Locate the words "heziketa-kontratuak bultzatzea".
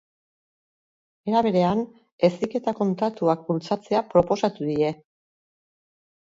2.29-4.03